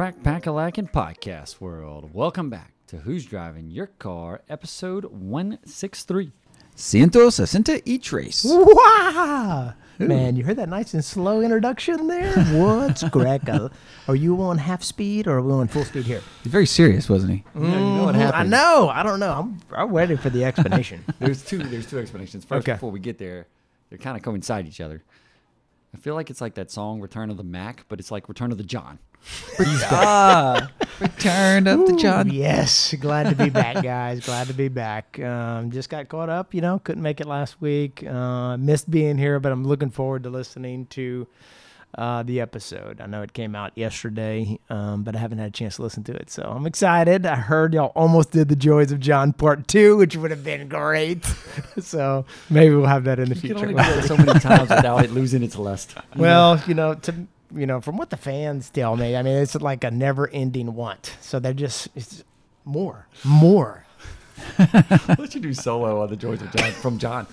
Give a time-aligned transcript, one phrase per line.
[0.00, 2.14] Crack pack a lacking podcast world?
[2.14, 6.32] Welcome back to Who's Driving Your Car, episode 163.
[6.74, 8.46] Ciento sesenta y tres.
[8.48, 9.74] Wow.
[9.98, 12.32] Man, you heard that nice and slow introduction there?
[12.54, 13.46] What's crack?
[13.46, 13.68] Uh,
[14.08, 16.22] are you on half speed or are we on full speed here?
[16.44, 17.44] He's very serious, wasn't he?
[17.54, 18.50] Mm, you know what I happened.
[18.52, 18.88] know.
[18.88, 19.32] I don't know.
[19.32, 21.04] I'm, I'm ready for the explanation.
[21.18, 21.58] There's two.
[21.58, 22.46] There's two explanations.
[22.46, 22.72] First, Okay.
[22.72, 23.48] before we get there,
[23.90, 25.02] they kind of coincide each other.
[25.94, 28.52] I feel like it's like that song "Return of the Mack," but it's like "Return
[28.52, 28.98] of the John."
[29.90, 32.30] ah, return of to Ooh, John.
[32.30, 34.24] Yes, glad to be back, guys.
[34.24, 35.18] glad to be back.
[35.20, 38.06] Um, just got caught up, you know, couldn't make it last week.
[38.06, 41.26] Uh, missed being here, but I'm looking forward to listening to
[41.96, 43.00] uh, the episode.
[43.00, 46.04] I know it came out yesterday, um, but I haven't had a chance to listen
[46.04, 47.26] to it, so I'm excited.
[47.26, 50.68] I heard y'all almost did the Joys of John Part Two, which would have been
[50.68, 51.24] great.
[51.80, 53.66] so maybe we'll have that in the You future.
[53.68, 55.94] only do it so many times without it losing its lust.
[56.16, 57.14] Well, you know, to
[57.54, 61.16] you know, from what the fans tell me, I mean, it's like a never-ending want.
[61.20, 62.22] So they're just it's
[62.64, 63.84] more, more.
[64.58, 67.26] Let you do solo on the Joys of John from John.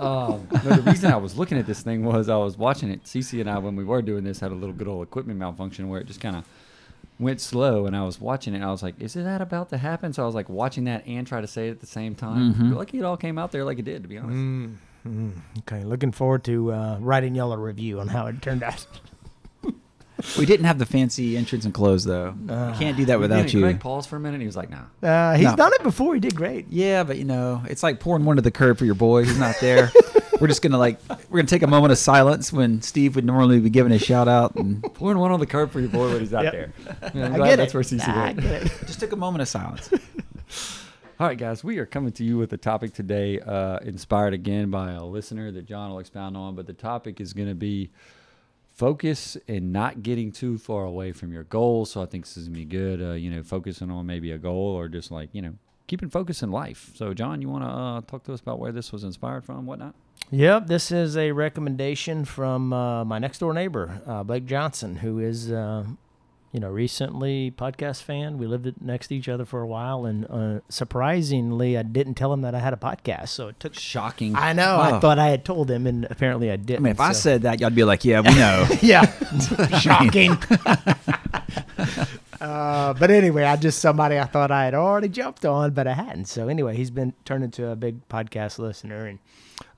[0.00, 3.04] Um, no, the reason I was looking at this thing was I was watching it.
[3.04, 5.88] Cece and I, when we were doing this, had a little good old equipment malfunction
[5.88, 6.44] where it just kind of
[7.18, 8.58] went slow, and I was watching it.
[8.58, 10.84] and I was like, "Is it that about to happen?" So I was like watching
[10.84, 12.54] that and try to say it at the same time.
[12.54, 12.68] Mhm.
[12.70, 14.38] Feel Like it all came out there like it did, to be honest.
[14.38, 14.76] Mm,
[15.06, 15.32] mm.
[15.60, 18.86] Okay, looking forward to uh, writing y'all a review on how it turned out.
[20.38, 22.34] We didn't have the fancy entrance and close though.
[22.48, 22.74] Ah.
[22.78, 23.60] Can't do that without you.
[23.60, 24.34] Greg paused for a minute.
[24.34, 25.56] and He was like, "Nah." Uh, he's No.
[25.56, 26.14] done it before.
[26.14, 26.66] He did great.
[26.70, 29.24] Yeah, but you know, it's like pouring one to the curb for your boy.
[29.24, 29.90] He's not there.
[30.40, 30.98] we're just gonna like
[31.28, 34.26] we're gonna take a moment of silence when Steve would normally be giving a shout
[34.28, 36.52] out and Pouring one on the curb for your boy when he's out Yep.
[36.52, 36.72] there.
[37.14, 37.76] Yeah, I'm I glad get that's it.
[37.76, 38.40] where CC Nah, I went.
[38.40, 38.72] get it.
[38.86, 39.90] just took a moment of silence.
[41.18, 44.70] All right, guys, we are coming to you with a topic today, uh, inspired again
[44.70, 46.54] by a listener that John will expound on.
[46.54, 47.90] But the topic is going to be
[48.80, 51.90] focus and not getting too far away from your goals.
[51.90, 53.02] So I think this is to be good.
[53.02, 55.52] Uh, you know, focusing on maybe a goal or just like you know
[55.86, 56.92] keeping focus in life.
[56.94, 59.66] So, John, you want to uh, talk to us about where this was inspired from,
[59.66, 59.94] whatnot?
[60.30, 65.18] Yep, this is a recommendation from uh, my next door neighbor, uh, Blake Johnson, who
[65.18, 65.84] is, uh,
[66.52, 68.36] you know, recently podcast fan.
[68.38, 72.32] We lived next to each other for a while, and uh, surprisingly, I didn't tell
[72.32, 73.28] him that I had a podcast.
[73.28, 73.74] So it took.
[73.74, 74.34] Shocking.
[74.34, 74.76] I know.
[74.76, 75.00] I Oh.
[75.00, 76.82] thought I had told him, and apparently I I didn't.
[76.82, 79.06] mean, if I said that, y'all'd be like, "Yeah, we know." yeah,
[79.78, 80.32] shocking.
[82.40, 85.94] uh, but anyway, I just somebody I thought I had already jumped on, but I
[85.94, 86.26] hadn't.
[86.26, 89.18] So anyway, he's been turned into a big podcast listener, and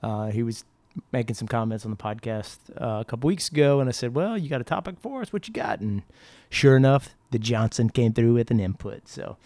[0.01, 0.63] uh, he was
[1.11, 4.37] making some comments on the podcast uh, a couple weeks ago, and I said, "Well,
[4.37, 5.33] you got a topic for us?
[5.33, 6.03] What you got?" And
[6.49, 9.07] sure enough, the Johnson came through with an input.
[9.07, 9.37] So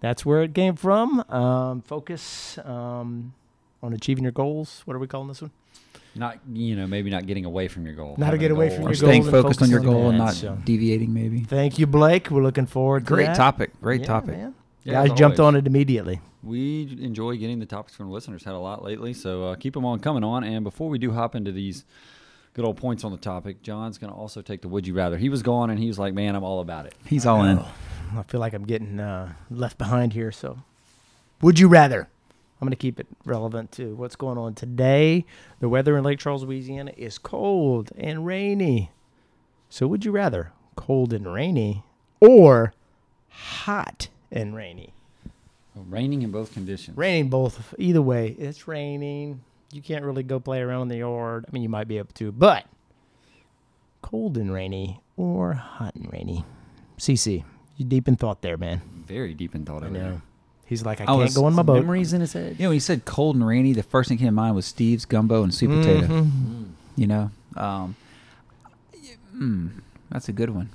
[0.00, 1.20] that's where it came from.
[1.30, 3.34] Um, focus um,
[3.82, 4.82] on achieving your goals.
[4.84, 5.50] What are we calling this one?
[6.16, 8.10] Not you know maybe not getting away from your goal.
[8.10, 9.80] Not to having get a away goal from or or your staying focused on your
[9.80, 10.56] on goal and not so.
[10.64, 11.40] deviating, maybe.
[11.40, 12.30] Thank you, Blake.
[12.30, 13.72] We're looking forward to Great topic.
[13.80, 14.36] Great Yeah, topic.
[14.36, 14.54] man.
[14.84, 15.54] Yeah, Guys jumped always.
[15.54, 16.20] on it immediately.
[16.42, 18.44] We enjoy getting the topics from listeners.
[18.44, 20.44] Had a lot lately, so uh, keep them on coming on.
[20.44, 21.84] And before we do hop into these
[22.52, 25.16] good old points on the topic, John's going to also take the would you rather.
[25.16, 27.58] He was gone, and he was like, "Man, I'm all about it." He's all in.
[27.60, 27.68] Oh,
[28.18, 30.30] I feel like I'm getting uh, left behind here.
[30.30, 30.58] So,
[31.40, 32.08] would you rather?
[32.60, 35.24] I'm going to keep it relevant to what's going on today.
[35.60, 38.90] The weather in Lake Charles, Louisiana is cold and rainy.
[39.70, 41.84] So, would you rather cold and rainy
[42.20, 42.74] or
[43.30, 44.92] hot and rainy?
[45.74, 46.96] Raining in both conditions.
[46.96, 47.74] Raining both.
[47.78, 49.40] Either way, it's raining.
[49.72, 51.46] You can't really go play around in the yard.
[51.48, 52.64] I mean, you might be able to, but
[54.02, 56.44] cold and rainy or hot and rainy.
[56.98, 57.42] CC,
[57.76, 58.82] you deep in thought there, man.
[59.06, 60.10] Very deep in thought I over there.
[60.12, 60.20] know.
[60.66, 61.74] He's like, I I can't was- go on my Some boat.
[61.80, 62.56] Memories in his head.
[62.58, 64.54] You know, when you said cold and rainy, the first thing that came to mind
[64.54, 66.06] was Steve's gumbo and sweet potato.
[66.06, 66.66] Mhm.
[66.96, 67.96] You know, um,
[68.94, 69.70] y- mm,
[70.10, 70.70] that's a good one.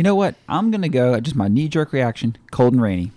[0.00, 0.34] You know what?
[0.48, 1.20] I'm gonna go.
[1.20, 3.12] Just my knee jerk reaction: cold and rainy.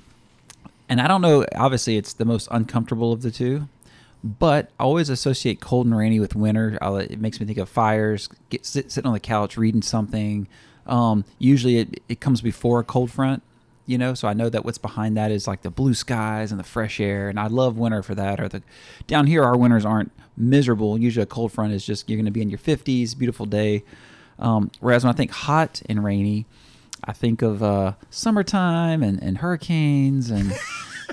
[0.89, 1.45] And I don't know.
[1.55, 3.69] Obviously, it's the most uncomfortable of the two,
[4.21, 6.77] but I always associate cold and rainy with winter.
[6.81, 10.45] I'll, it makes me think of fires, get sit, sitting on the couch reading something.
[10.85, 13.43] Um, usually, it it comes before a cold front,
[13.85, 14.13] you know.
[14.13, 16.99] So I know that what's behind that is like the blue skies and the fresh
[16.99, 18.41] air, and I love winter for that.
[18.41, 18.61] Or the
[19.07, 20.99] down here, our winters aren't miserable.
[20.99, 23.85] Usually, a cold front is just you're going to be in your 50s, beautiful day.
[24.37, 26.45] Um, whereas when I think hot and rainy,
[27.05, 30.53] I think of uh, summertime and, and hurricanes and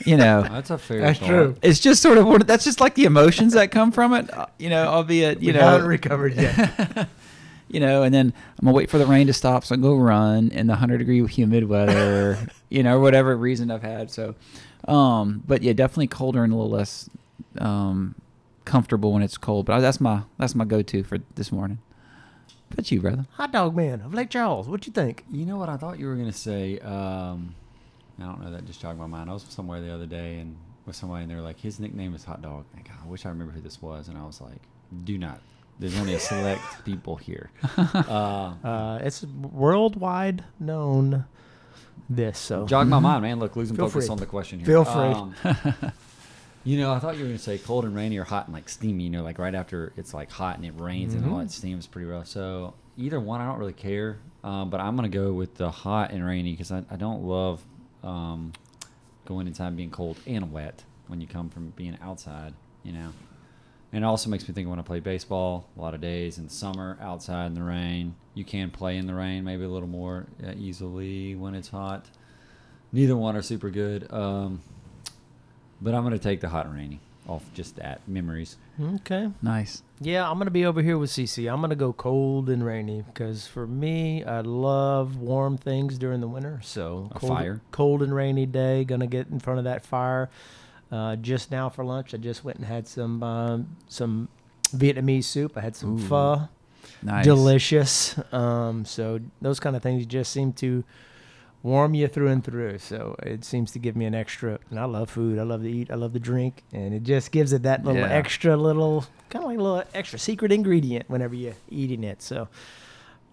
[0.07, 1.01] you know That's a fair.
[1.01, 1.27] That's thought.
[1.29, 1.57] true.
[1.63, 2.41] it's just sort of one.
[2.47, 4.33] That's just like the emotions that come from it.
[4.33, 7.09] uh, You know, albeit you we haven't know, recovered yet.
[7.69, 9.83] you know, and then I'm gonna wait for the rain to stop so I can
[9.83, 12.39] go run in the hundred degree humid weather.
[12.69, 14.11] you know, whatever reason I've had.
[14.11, 14.35] So,
[14.89, 17.11] um, but yeah, definitely colder and a little less
[17.59, 18.15] um,
[18.65, 19.67] comfortable when it's cold.
[19.67, 21.79] But that's my that's my go to for this morning.
[22.75, 23.27] But you, brother.
[23.33, 24.69] Hot dog man of Lake Charles.
[24.69, 25.25] What do you think?
[25.31, 26.79] You know what I thought you were gonna say?
[26.79, 27.55] Um,
[28.19, 28.51] I don't know.
[28.51, 29.29] That just jogged my mind.
[29.31, 30.57] I was somewhere the other day and
[30.87, 33.29] with somebody, and they were like, "His nickname is Hot Dog." Like, I wish I
[33.31, 34.61] remember who this was, and I was like,
[35.05, 35.41] "Do not."
[35.79, 37.51] There's only a select people here.
[37.77, 41.25] Uh, Uh, it's worldwide known.
[42.09, 43.39] This so jog my mind, man.
[43.39, 44.09] Look, losing focus free.
[44.09, 44.67] on the question here.
[44.67, 44.93] Feel free.
[44.95, 45.35] Um,
[46.65, 48.69] you know, I thought you were gonna say cold and rainy or hot and like
[48.69, 49.05] steamy.
[49.05, 51.43] You know, like right after it's like hot and it rains and all Mhm.
[51.45, 52.27] that steam is pretty rough.
[52.27, 54.19] So either one, I don't really care.
[54.45, 57.65] Um, but I'm gonna go with the hot and rainy because I, I don't love
[58.03, 58.53] um,
[59.27, 62.55] going inside being cold and wet when you come from being outside.
[62.83, 63.13] You know.
[63.93, 66.01] And it also makes me think when I want to play baseball, a lot of
[66.01, 68.15] days in summer outside in the rain.
[68.35, 72.07] You can play in the rain maybe a little more uh, easily when it's hot.
[72.93, 74.07] Neither one are super good.
[74.13, 74.61] Um,
[75.81, 78.57] but I'm going to take the hot and rainy off just that memories.
[78.97, 79.31] okay.
[79.43, 79.83] Nice.
[80.01, 81.53] Yeah, I'm gonna be over here with CC.
[81.53, 86.27] I'm gonna go cold and rainy because for me, I love warm things during the
[86.27, 86.59] winter.
[86.65, 87.61] So A cold, fire.
[87.71, 88.85] cold and rainy day.
[88.85, 90.31] Gonna get in front of that fire.
[90.91, 94.29] Uh, just now for lunch, I just went and had some um, some
[94.75, 95.57] Vietnamese soup.
[95.57, 96.09] I had some Ooh.
[96.09, 96.49] pho,
[97.03, 97.25] Nice.
[97.25, 98.19] delicious.
[98.33, 100.83] Um, so those kind of things just seem to
[101.63, 102.79] warm you through and through.
[102.79, 104.59] So it seems to give me an extra.
[104.71, 105.39] And I love food.
[105.39, 105.91] I love to eat.
[105.91, 108.09] I love to drink, and it just gives it that little Yeah.
[108.09, 112.23] extra little kind of like a little extra secret ingredient whenever you're eating it.
[112.23, 112.49] So.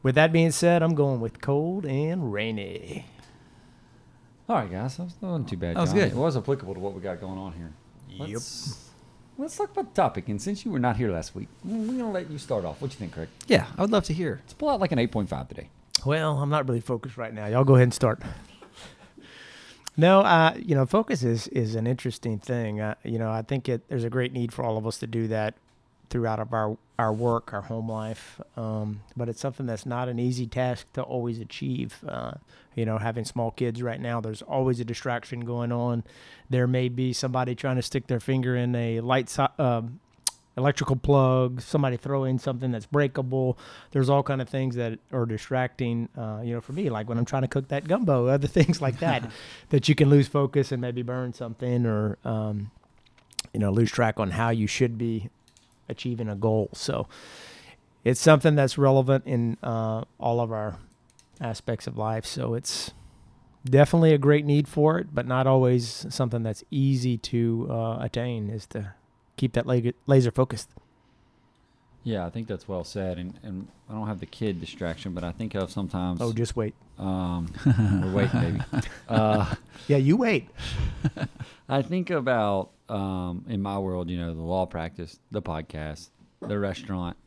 [0.04, 3.06] With that being said, I'm going with cold and rainy.
[4.48, 4.96] All right, guys.
[4.98, 5.76] That, was, that wasn't too bad.
[5.76, 6.00] That was John.
[6.00, 6.12] good.
[6.12, 7.74] It was applicable to what we got going on here.
[8.18, 8.90] Let's,
[9.40, 10.30] let's talk about the topic.
[10.30, 12.80] And since you were not here last week, we're going to let you start off.
[12.80, 13.28] What do you think, Craig?
[13.48, 14.40] Yeah, I would love to hear.
[14.44, 15.70] Let's pull out like an 8.5 today.
[16.08, 17.48] Well, I'm not really focused right now.
[17.48, 18.22] Y'all go ahead and start.
[19.98, 22.80] No, uh, you know, focus is is an interesting thing.
[22.80, 25.08] Uh, you know, I think it, there's a great need for all of us to
[25.08, 25.56] do that
[26.10, 28.40] throughout of our our work, our home life.
[28.56, 32.02] Um, but it's something that's not an easy task to always achieve.
[32.08, 32.36] Uh,
[32.74, 36.06] you know, having small kids right now, there's always a distraction going on.
[36.50, 40.00] There may be somebody trying to stick their finger in a light so- um,
[40.58, 43.58] electrical plug, somebody throw in something that's breakable.
[43.92, 46.10] There's all kind of things that are distracting.
[46.18, 48.82] Uh, you know, for me, like when I'm trying to cook that gumbo, other things
[48.82, 49.30] like that,
[49.70, 52.72] that you can lose focus and maybe burn something or um,
[53.54, 55.30] you know lose track on how you should be
[55.88, 56.70] achieving a goal.
[56.74, 57.08] So
[58.04, 60.80] it's something that's relevant in uh, all of our
[61.40, 62.26] aspects of life.
[62.26, 62.92] So it's
[63.64, 68.50] definitely a great need for it, but not always something that's easy to uh, attain.
[68.50, 68.94] Is to
[69.38, 69.66] keep that
[70.08, 70.70] laser focused.
[72.04, 73.18] Yeah, I think that's well said.
[73.18, 76.22] And, and I don't have the kid distraction, but I think of sometimes.
[76.22, 76.74] Oh, just wait.
[76.98, 78.40] um, we're waiting,
[78.72, 78.88] baby.
[79.10, 79.54] Uh,
[79.88, 80.50] Yeah, you wait.
[81.70, 86.10] I think about um, in my world, you know, the law practice, the podcast,
[86.42, 87.18] the restaurant,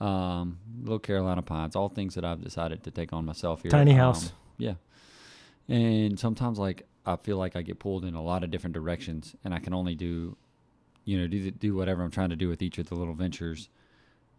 [0.00, 3.70] um, Little Carolina Pines, all things that I've decided to take on myself here.
[3.70, 4.32] Tiny Um, house.
[4.58, 4.74] yeah,
[5.68, 9.34] and sometimes like I feel like I get pulled in a lot of different directions,
[9.44, 10.36] and I can only do,
[11.06, 13.14] you know, do the, do whatever I'm trying to do with each of the little
[13.14, 13.70] ventures,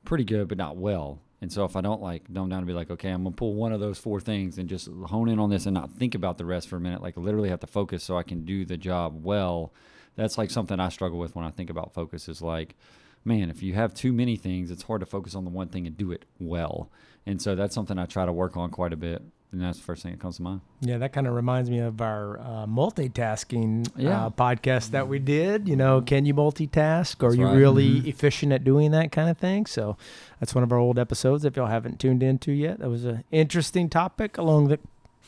[0.06, 1.20] pretty good, but not well.
[1.42, 3.56] And so if I don't like dumb down to be like, okay, I'm gonna pull
[3.56, 6.38] one of those four things and just hone in on this and not think about
[6.38, 8.78] the rest for a minute, like literally have to focus so I can do the
[8.78, 9.72] job well.
[10.16, 12.76] That's like something I struggle with when I think about focus is like,
[13.24, 15.88] man, if you have too many things, it's hard to focus on the one thing
[15.88, 16.92] and do it well.
[17.26, 19.22] And so that's something I try to work on quite a bit.
[19.58, 20.62] And that's the first thing that comes to mind.
[20.82, 24.26] Yeah, that kind of reminds me of our uh, multitasking Yeah.
[24.26, 25.68] uh, podcast that we did.
[25.68, 27.24] You know, can you multitask?
[27.24, 27.56] Are That's you right.
[27.56, 28.08] really Mhm.
[28.08, 29.66] efficient at doing that kind of thing?
[29.66, 29.98] So
[30.40, 31.44] that's one of our old episodes.
[31.44, 34.80] If y'all haven't tuned into yet, that was an interesting topic along the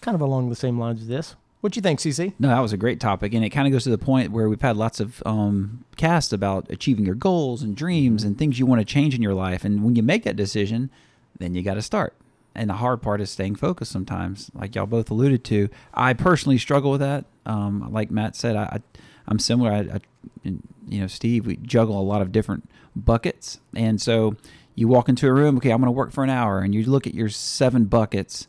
[0.02, 1.36] kind of along the same lines as this.
[1.62, 2.34] What do you think, CC?
[2.40, 4.48] No, that was a great topic, and it kind of goes to the point where
[4.48, 8.66] we've had lots of um, casts about achieving your goals and dreams and things you
[8.66, 9.66] want to change in your life.
[9.66, 10.90] And when you make that decision,
[11.38, 12.14] then you got to start.
[12.56, 15.70] And the hard part is staying focused sometimes, like y'all both alluded to.
[15.94, 17.26] I personally struggle with that.
[17.46, 18.82] Um, like Matt said, I, I
[19.28, 19.72] I'm similar.
[19.72, 20.00] I, I,
[20.44, 24.36] you know, Steve, we juggle a lot of different buckets, and so
[24.76, 25.58] you walk into a room.
[25.58, 28.48] Okay, I'm going to work for an hour, and you look at your seven buckets,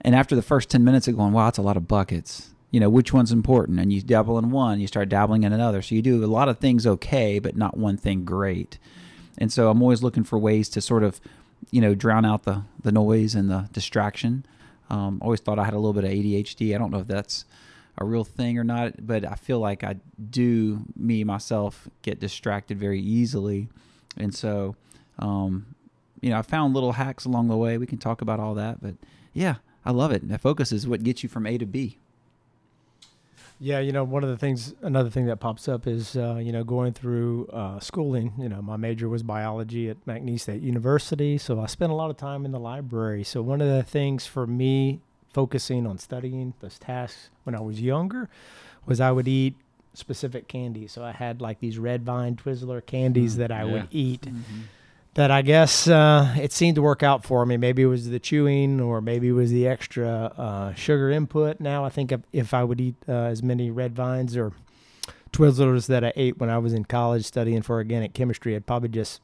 [0.00, 2.50] and after the first ten minutes of going, wow, that's a lot of buckets.
[2.70, 5.82] You know, which one's important, and you dabble in one, you start dabbling in another.
[5.82, 8.78] So you do a lot of things okay, but not one thing great.
[9.38, 11.20] And so I'm always looking for ways to sort of,
[11.70, 14.44] you know, drown out the the noise and the distraction.
[14.88, 16.74] Um, always thought I had a little bit of ADHD.
[16.74, 17.44] I don't know if that's
[17.98, 19.96] a real thing or not, but I feel like I
[20.30, 23.68] do me myself get distracted very easily,
[24.16, 24.76] and so,
[25.18, 25.74] um,
[26.20, 27.78] you know, I found little hacks along the way.
[27.78, 28.94] We can talk about all that, but
[29.32, 30.28] yeah, I love it.
[30.28, 31.98] The focus is what gets you from A to B.
[33.58, 36.52] Yeah, you know, one of the things, another thing that pops up is, uh, you
[36.52, 38.34] know, going through uh, schooling.
[38.38, 42.10] You know, my major was biology at McNeese State University, so I spent a lot
[42.10, 43.24] of time in the library.
[43.24, 45.00] So one of the things for me
[45.32, 48.28] focusing on studying those tasks when I was younger
[48.84, 49.54] was I would eat
[49.94, 50.92] specific candies.
[50.92, 53.72] So I had like these red vine Twizzler candies Mm, that I yeah.
[53.72, 54.28] would eat.
[55.16, 57.56] That I guess uh, it seemed to work out for me.
[57.56, 61.58] Maybe it was the chewing, or maybe it was the extra uh, sugar input.
[61.58, 64.52] Now I think if, I would eat uh, as many red vines or
[65.32, 68.90] Twizzlers that I ate when I was in college studying for organic chemistry, I'd probably
[68.90, 69.22] just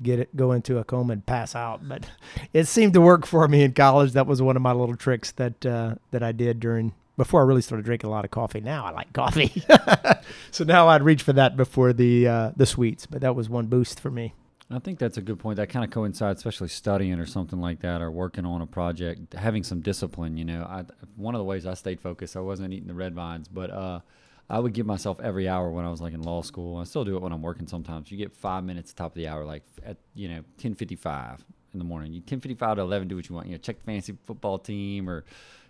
[0.00, 1.88] get it, go into a coma and pass out.
[1.88, 2.06] But
[2.52, 4.12] it seemed to work for me in college.
[4.12, 7.44] That was one of my little tricks that uh, that I did during before I
[7.44, 8.60] really started drinking a lot of coffee.
[8.60, 9.64] Now I like coffee,
[10.52, 13.06] so now I'd reach for that before the uh, the sweets.
[13.06, 14.34] But that was one boost for me.
[14.72, 15.56] I think that's a good point.
[15.56, 19.34] That kind of coincides, especially studying or something like that, or working on a project,
[19.34, 20.36] having some discipline.
[20.36, 20.84] You know, I
[21.16, 24.00] one of the ways I stayed focused, I wasn't eating the red vines, but uh,
[24.48, 26.78] I would give myself every hour when I was like in law school.
[26.78, 27.66] I still do it when I'm working.
[27.66, 30.74] Sometimes you get five minutes at top of the hour, like at you know ten
[30.74, 32.12] fifty five in the morning.
[32.12, 33.48] You ten fifty five to eleven, do what you want.
[33.48, 35.24] You know, check the fantasy football team or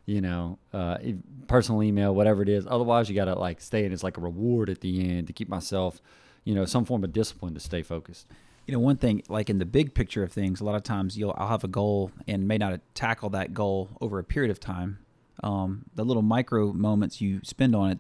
[0.05, 0.99] you know, uh,
[1.47, 2.67] personal email, whatever it is.
[2.69, 5.33] Otherwise, you got to like stay and It's like a reward at the end to
[5.33, 6.03] keep myself,
[6.45, 8.27] you know, some form of discipline to stay focused.
[8.67, 11.17] You know one thing like in the big picture of things a lot of times
[11.19, 14.61] you'll i'll have a goal and may not tackle that goal over a period of
[14.61, 14.99] time.
[15.43, 17.99] Um, the little micro moments you spend on it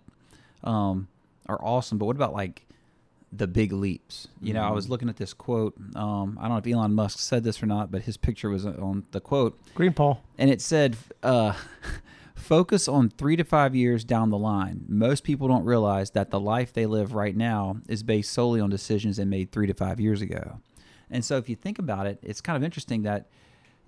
[0.62, 1.08] um,
[1.48, 2.66] are awesome but what about like
[3.32, 4.28] the big leaps?
[4.40, 7.18] You know i was looking at this quote um, i don't know if elon musk
[7.18, 9.58] said this or not but his picture was on the quote.
[9.74, 10.22] Green Paul.
[10.38, 11.54] and it said uh,
[12.42, 14.84] focus on three to five years down the line.
[14.88, 18.68] Most people don't realize that the life they live right now is based solely on
[18.68, 20.60] decisions they made three to five years ago.
[21.10, 23.28] And so if you think about it it's kind of interesting that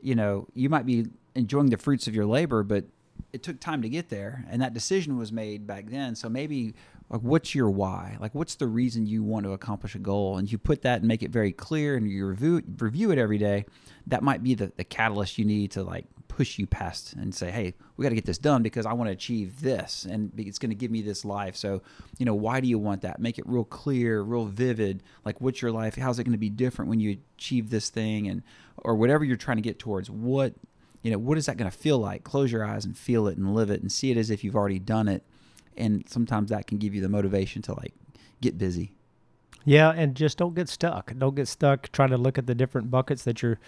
[0.01, 2.85] you know you might be enjoying the fruits of your labor but
[3.33, 6.15] it took time to get there and that decision was made back then.
[6.15, 6.75] So maybe
[7.11, 8.17] like what's your why?
[8.21, 10.39] Like what's the reason you want to accomplish a goal?
[10.39, 13.39] And you put that and make it very clear and you review review it every
[13.39, 13.67] day.
[14.07, 17.49] That might be the, the catalyst you need to like push you past and say
[17.49, 20.59] hey we got to get this done because i want to achieve this and it's
[20.59, 21.55] going to give me this life.
[21.57, 21.83] So
[22.19, 23.21] you know why do you want that?
[23.21, 25.03] Make it real clear real vivid.
[25.25, 25.97] Like what's your life?
[25.97, 28.29] How's it going to be different when you achieve this thing?
[28.29, 28.43] And
[28.79, 30.55] or whatever you're trying to get towards what
[31.03, 32.25] you know what is that going to feel like?
[32.25, 34.57] Close your eyes and feel it and live it and see it as if you've
[34.57, 35.23] already done it
[35.77, 37.95] and sometimes that can give you the motivation to like
[38.41, 38.93] get busy
[39.65, 41.13] Yeah, and just don't get stuck.
[41.17, 43.59] Don't get stuck trying to look at the different buckets that you're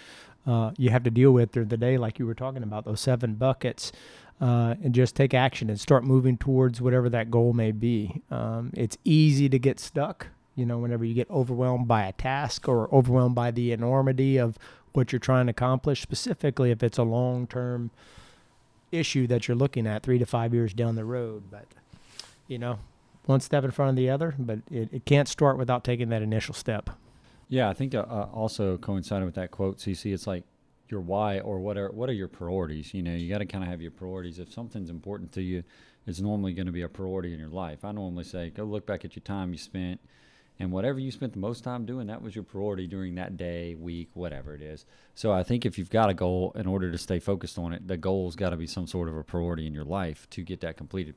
[0.46, 3.00] uh, you have to deal with during the day, like you were talking about those
[3.00, 3.90] seven buckets,
[4.40, 8.22] uh, and just take action and start moving towards whatever that goal may be.
[8.30, 12.68] Um, it's easy to get stuck, you know, whenever you get overwhelmed by a task
[12.68, 14.56] or overwhelmed by the enormity of
[14.92, 16.00] what you're trying to accomplish.
[16.00, 17.90] Specifically, if it's a long term
[18.92, 21.66] issue that you're looking at, three to five years down the road, but
[22.48, 22.78] you know,
[23.26, 26.22] one step in front of the other, but it, it can't start without taking that
[26.22, 26.90] initial step.
[27.48, 30.44] Yeah, I think uh, uh, also coinciding with that quote, CC, it's like
[30.88, 32.94] your why or what are what are your priorities?
[32.94, 34.38] You know, you got to kind of have your priorities.
[34.38, 35.64] If something's important to you,
[36.06, 37.84] it's normally going to be a priority in your life.
[37.84, 40.00] I normally say, go look back at your time you spent,
[40.58, 43.74] and whatever you spent the most time doing, that was your priority during that day,
[43.74, 44.86] week, whatever it is.
[45.14, 47.86] So I think if you've got a goal, in order to stay focused on it,
[47.86, 50.60] the goal's got to be some sort of a priority in your life to get
[50.60, 51.16] that completed.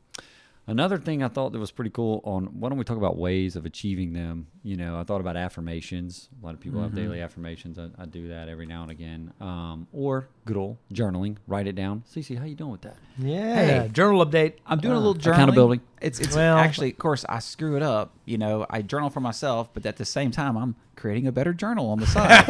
[0.69, 3.55] Another thing I thought that was pretty cool on why don't we talk about ways
[3.55, 4.47] of achieving them?
[4.61, 6.29] You know, I thought about affirmations.
[6.41, 7.79] A lot of people have daily affirmations.
[7.79, 9.33] I, I do that every now and again.
[9.41, 11.37] Um, or good old journaling.
[11.47, 12.03] Write it down.
[12.13, 12.97] Cece, how you doing with that?
[13.17, 13.55] Yeah.
[13.83, 13.89] Hey.
[13.91, 14.53] journal update.
[14.67, 15.33] I'm doing a Uh, little journaling.
[15.33, 15.81] accountability.
[16.01, 18.13] It's it's Well- actually, of course, I screw it up.
[18.25, 21.53] You know, I journal for myself, but at the same time, I'm creating a better
[21.53, 22.45] journal on the side.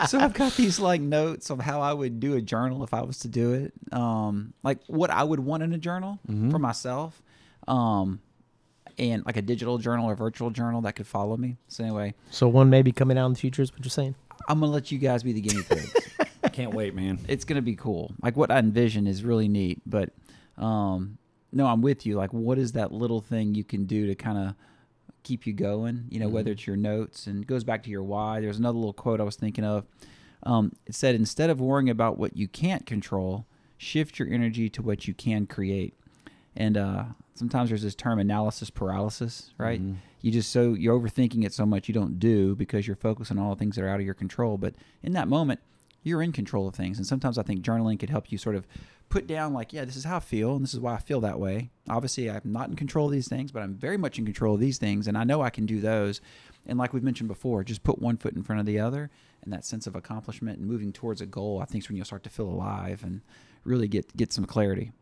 [0.08, 3.02] so I've got these like notes of how I would do a journal if I
[3.02, 3.72] was to do it.
[3.92, 6.18] Um, like what I would want in a journal
[6.50, 7.22] for myself.
[7.68, 8.20] Um,
[8.98, 11.56] and like a digital journal or virtual journal that could follow me.
[11.68, 14.14] So anyway, So one may be coming out in the future is what you're saying.
[14.48, 15.94] I'm gonna let you guys be the guinea pigs.
[16.52, 17.18] can't wait, man.
[17.26, 18.12] it's gonna be cool.
[18.22, 19.80] Like what I envision is really neat.
[19.86, 20.10] But
[20.56, 21.18] um,
[21.54, 22.16] no, I'm with you.
[22.16, 24.54] Like, what is that little thing you can do to kind of
[25.24, 26.04] keep you going?
[26.10, 28.40] You know, whether it's your notes and goes back to your why.
[28.40, 29.84] There's another little quote I was thinking of.
[30.44, 33.46] Um, it said, instead of worrying about what you can't control,
[33.78, 35.94] shift your energy to what you can create.
[36.54, 37.04] And uh,
[37.34, 39.82] sometimes there's this term analysis paralysis, right?
[39.82, 39.96] Mhm.
[40.20, 43.38] You just so you're overthinking it so much you don't do because you're focused on
[43.38, 44.56] all the things that are out of your control.
[44.56, 45.60] But in that moment,
[46.04, 46.98] you're in control of things.
[46.98, 48.68] And sometimes I think journaling could help you sort of
[49.08, 51.20] put down, like, yeah, this is how I feel, and this is why I feel
[51.22, 51.70] that way.
[51.88, 54.60] Obviously, I'm not in control of these things, but I'm very much in control of
[54.60, 56.20] these things, and I know I can do those.
[56.66, 59.10] And like we've mentioned before, just put one foot in front of the other,
[59.42, 62.04] and that sense of accomplishment and moving towards a goal, I think, is when you'll
[62.04, 63.22] start to feel alive and
[63.64, 64.92] really get get some clarity.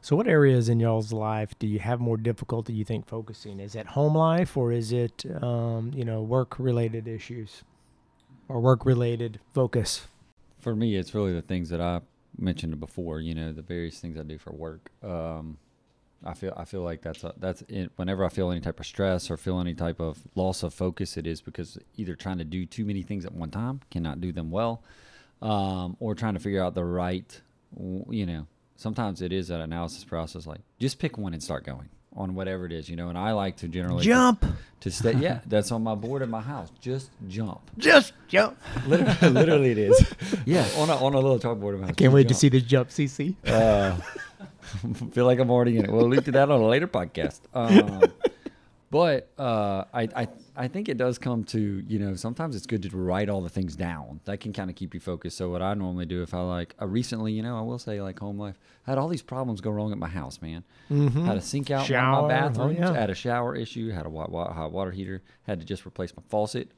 [0.00, 2.72] So, what areas in y'all's life do you have more difficulty?
[2.72, 7.08] You think focusing is it home life or is it, um, you know, work related
[7.08, 7.62] issues
[8.48, 10.06] or work related focus?
[10.58, 12.00] For me, it's really the things that I
[12.38, 13.20] mentioned before.
[13.20, 14.90] You know, the various things I do for work.
[15.02, 15.58] Um,
[16.24, 17.92] I feel I feel like that's a, that's it.
[17.96, 21.16] Whenever I feel any type of stress or feel any type of loss of focus,
[21.16, 24.32] it is because either trying to do too many things at one time, cannot do
[24.32, 24.82] them well,
[25.42, 27.40] um, or trying to figure out the right.
[27.78, 30.46] You know, sometimes it is an analysis process.
[30.46, 32.88] Like just pick one and start going on whatever it is.
[32.88, 34.44] You know, and I like to generally Jump,
[34.80, 35.14] to stay.
[35.14, 36.70] Yeah, that's on my board in my house.
[36.80, 37.60] Just jump.
[37.78, 38.58] just jump.
[38.86, 40.14] Literally, literally it is.
[40.44, 40.66] Yeah.
[40.76, 41.96] on a on a little chalkboard in my house.
[41.96, 43.34] Can't Just wait to see this jump, CC.
[43.46, 43.96] Uh,
[45.12, 45.92] feel like I'm already in it.
[45.92, 47.40] We'll lead to that on a later podcast.
[47.54, 48.02] Um,
[48.90, 52.82] but uh, I, I I think it does come to you know sometimes it's good
[52.82, 54.20] to write all the things down.
[54.24, 55.36] That can kind of keep you focused.
[55.36, 58.00] So what I normally do if I like uh, recently, you know, I will say
[58.00, 60.62] like home life I had all these problems go wrong at my house, man.
[60.88, 62.78] Had a sink out in Shower, oh, my bathrooms.
[62.78, 62.92] yeah.
[62.92, 63.90] Had a shower issue.
[63.90, 65.22] Had a wa- hot water heater.
[65.42, 66.70] Had to just replace my faucet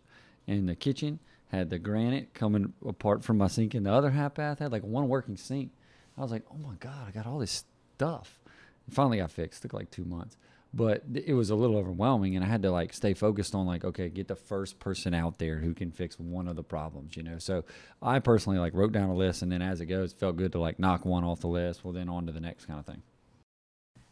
[0.46, 1.18] in the kitchen.
[1.52, 4.58] Had the granite coming apart from my sink in the other half bath.
[4.60, 5.70] Had like one working sink.
[6.16, 8.40] I was like, oh my god, I got all this stuff.
[8.86, 9.62] And finally, got fixed.
[9.62, 10.36] Took like two months,
[10.74, 13.84] but it was a little overwhelming, and I had to like stay focused on like,
[13.84, 17.22] okay, get the first person out there who can fix one of the problems, you
[17.22, 17.38] know.
[17.38, 17.64] So
[18.02, 20.52] I personally like wrote down a list, and then as it goes, it felt good
[20.52, 21.84] to like knock one off the list.
[21.84, 23.02] Well, then on to the next kind of thing.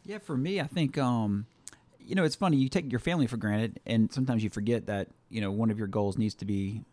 [0.03, 1.45] Yeah, for me, I think um,
[1.99, 2.57] you know it's funny.
[2.57, 5.77] You take your family for granted, and sometimes you forget that you know one of
[5.77, 6.83] your goals needs to be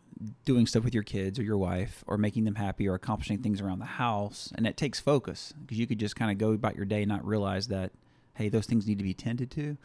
[0.44, 3.62] doing stuff with your kids or your wife, or making them happy, or accomplishing things
[3.62, 6.76] around the house, and it takes focus because you could just kind of go about
[6.76, 7.92] your day and not realize that
[8.34, 9.76] hey, those things need to be tended to.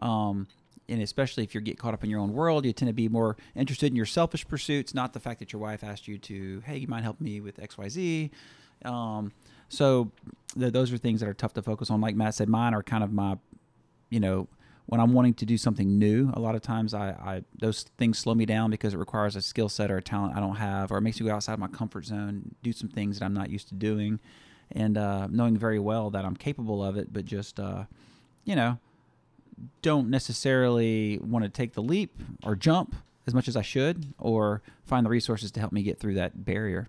[0.00, 0.46] Um,
[0.88, 3.08] and especially if you get caught up in your own world, you tend to be
[3.08, 6.62] more interested in your selfish pursuits, not the fact that your wife asked you to,
[6.64, 8.30] hey, you might help me with X, Y, Z.
[8.84, 9.32] Um,
[9.68, 10.10] so
[10.58, 12.00] th- those are things that are tough to focus on.
[12.00, 13.36] Like Matt said, mine are kind of my,
[14.08, 14.48] you know,
[14.86, 16.30] when I'm wanting to do something new.
[16.32, 19.42] A lot of times, I, I those things slow me down because it requires a
[19.42, 21.68] skill set or a talent I don't have, or it makes me go outside my
[21.68, 24.18] comfort zone, do some things that I'm not used to doing,
[24.72, 27.84] and uh, knowing very well that I'm capable of it, but just, uh,
[28.44, 28.78] you know,
[29.82, 32.94] don't necessarily want to take the leap or jump
[33.26, 36.46] as much as I should, or find the resources to help me get through that
[36.46, 36.88] barrier.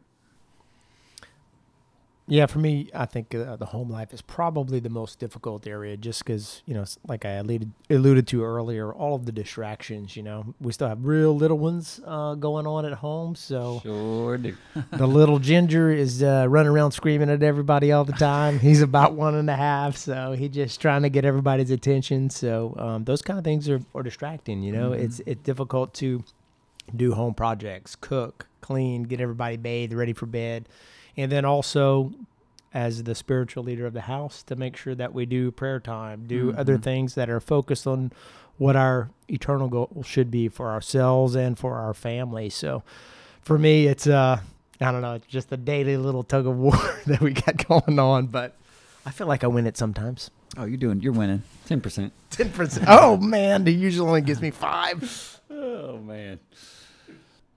[2.30, 5.98] Yeah, for me, I think uh, the home life is probably the most difficult area
[5.98, 10.24] just because, you know, like I alluded, alluded to earlier, all of the distractions, you
[10.24, 13.36] know, we still have real little ones uh, going on at home.
[13.36, 14.56] So Sure do.
[14.92, 18.60] the little ginger is uh, running around screaming at everybody all the time.
[18.60, 19.98] He's about one and a half.
[19.98, 22.30] So he's just trying to get everybody's attention.
[22.30, 26.24] So um, those kind of things are, are distracting, you know, it's, it's difficult to
[26.96, 30.68] do home projects, cook, clean, get everybody bathed, ready for bed.
[31.20, 32.14] And then also,
[32.74, 36.26] as the spiritual leader of the house, to make sure that we do prayer time,
[36.28, 36.84] do other Mhm.
[36.84, 38.12] things that are focused on
[38.58, 42.50] what our eternal goal should be for ourselves and for our family.
[42.50, 42.84] So
[43.42, 44.40] for me, it's, uh,
[44.82, 46.78] I don't know, it's just a daily little tug of war
[47.08, 48.56] that we got going on, but
[49.06, 50.30] I feel like I win it sometimes.
[50.58, 51.44] Oh, you're doing, you're winning.
[51.66, 52.14] Ten percent.
[52.32, 52.86] 10%.
[52.88, 53.64] Oh, man.
[53.66, 55.36] The usual only gives me five.
[55.52, 56.40] Oh man.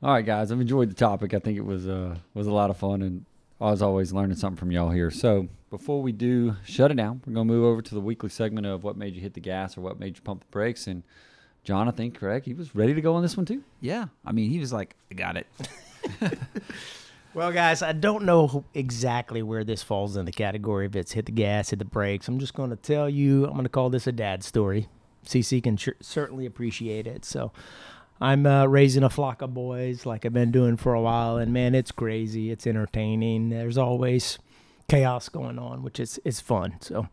[0.02, 0.50] All right, guys.
[0.50, 1.34] I've enjoyed the topic.
[1.34, 3.24] I think it was uh was a lot of fun, and
[3.62, 5.10] I was always learning something from y'all here.
[5.10, 8.66] So before we do shut it down, we're gonna move over to the weekly segment
[8.66, 10.86] of what made you hit the gas or what made you pump the brakes.
[10.86, 11.02] And
[11.64, 12.46] John, I think correct.
[12.46, 13.62] He was ready to go on this one too.
[13.80, 15.46] Yeah, I mean, he was like, I got it.
[17.34, 20.84] Well, guys, I don't know exactly where this falls in the category.
[20.84, 22.28] If it's hit the gas, hit the brakes.
[22.28, 23.46] I'm just going to tell you.
[23.46, 24.88] I'm going to call this a dad story.
[25.24, 27.24] CC can ch- certainly appreciate it.
[27.24, 27.50] So,
[28.22, 31.52] I'm uh, raising a flock of boys like I've been doing for a while, and
[31.52, 32.52] man, it's crazy.
[32.52, 33.48] It's entertaining.
[33.48, 34.38] There's always
[34.88, 36.76] chaos going on, which is is fun.
[36.80, 37.08] So,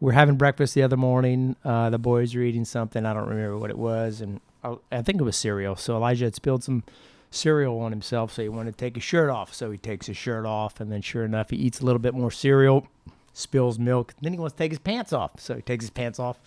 [0.00, 1.54] we're having breakfast the other morning.
[1.64, 3.06] Uh, the boys are eating something.
[3.06, 5.76] I don't remember what it was, and I, I think it was cereal.
[5.76, 6.82] So Elijah had spilled some
[7.30, 9.54] cereal on himself, so he wanted to take his shirt off.
[9.54, 12.14] So he takes his shirt off, and then sure enough, he eats a little bit
[12.14, 12.88] more cereal,
[13.32, 14.12] spills milk.
[14.20, 16.40] Then he wants to take his pants off, so he takes his pants off.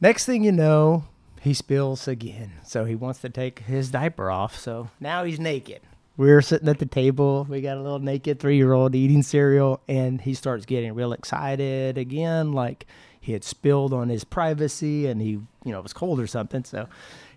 [0.00, 1.06] Next thing you know,
[1.40, 2.52] he spills again.
[2.64, 4.58] So he wants to take his diaper off.
[4.58, 5.80] So now he's naked.
[6.16, 7.46] We're sitting at the table.
[7.48, 11.14] We got a little naked three year old eating cereal, and he starts getting real
[11.14, 12.86] excited again, like
[13.18, 16.64] he had spilled on his privacy and he, you know, it was cold or something.
[16.64, 16.88] So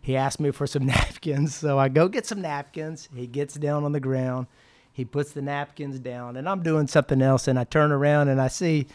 [0.02, 1.56] he asked me for some napkins.
[1.56, 3.08] So I go get some napkins.
[3.16, 4.48] He gets down on the ground.
[4.92, 7.48] He puts the napkins down, and I'm doing something else.
[7.48, 8.88] And I turn around and I see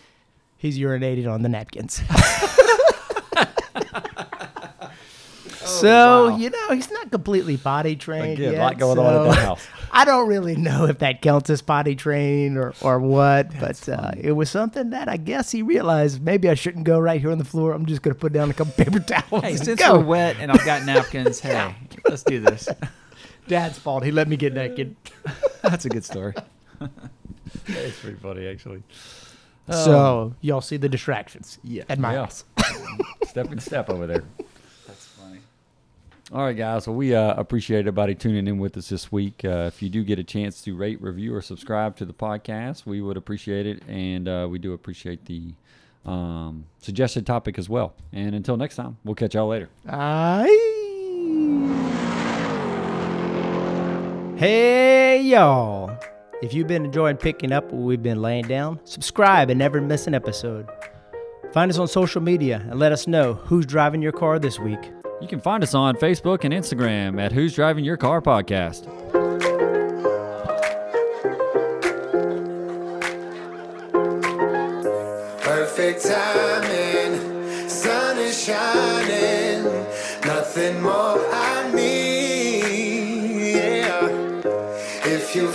[0.59, 2.03] he's urinating on the napkins.
[5.81, 6.37] so wow.
[6.37, 9.45] you know he's not completely potty trained Again, a lot going on at so that
[9.47, 9.67] house.
[9.93, 14.13] I don't really know if that counts as potty train or or what, but uh,
[14.19, 17.39] it was something that I guess he realized maybe I shouldn't go right here on
[17.39, 17.73] the floor.
[17.73, 19.99] I'm just gonna put down a couple paper towels Hey, and since go.
[19.99, 21.75] we're wet and I've got napkins, hey,
[22.09, 22.69] let's do this.
[23.49, 24.05] Dad's fault.
[24.05, 24.95] He let me get naked.
[25.63, 26.35] That's a good story.
[27.67, 28.83] It's pretty funny, actually.
[29.71, 31.85] So y'all see the distractions Yeah.
[31.89, 32.19] at my Yeah.
[32.21, 32.45] house.
[33.27, 34.25] step and step over there.
[36.31, 36.87] All right, guys.
[36.87, 39.47] Well, we uh, appreciate everybody tuning in with us this week.
[39.47, 42.85] Uh, if you do get a chance to rate, review, or subscribe to the podcast,
[42.85, 45.55] we would appreciate it, and uh, we do appreciate the
[46.05, 47.95] um, suggested topic as well.
[48.13, 49.71] And until next time, we'll catch y'all later.
[49.89, 50.75] Aye.
[54.37, 55.99] Hey, y'all.
[56.43, 60.07] If you've been enjoying picking up what we've been laying down, subscribe and never miss
[60.07, 60.69] an episode.
[61.55, 64.93] Find us on social media and let us know who's driving your car this week.
[65.21, 68.85] You can find us on Facebook and Instagram at Who's Driving Your Car Podcast.
[75.43, 79.65] Perfect timing, sun is shining,
[80.25, 83.55] nothing more I need.
[83.57, 84.07] Yeah.
[85.05, 85.49] If you